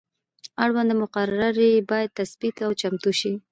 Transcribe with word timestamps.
اړونده 0.63 0.95
مقررې 1.03 1.71
باید 1.89 2.15
تثبیت 2.19 2.55
او 2.65 2.71
چمتو 2.81 3.11
شي. 3.19 3.33